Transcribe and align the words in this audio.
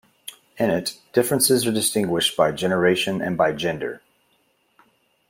In 0.57 0.71
it, 0.71 0.99
differences 1.13 1.67
are 1.67 1.71
distinguished 1.71 2.35
by 2.35 2.53
generation 2.53 3.21
and 3.21 3.37
by 3.37 3.51
gender. 3.51 4.01